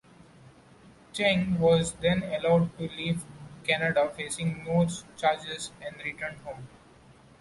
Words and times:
Cheng 1.13 1.59
was 1.59 1.91
then 1.91 2.23
allowed 2.23 2.75
to 2.79 2.87
leave 2.87 3.23
Canada 3.63 4.09
facing 4.09 4.63
no 4.65 4.87
charges, 5.15 5.69
and 5.79 5.95
returned 6.03 6.39
home. 6.39 6.67